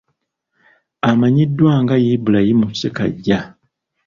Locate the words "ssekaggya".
2.71-3.39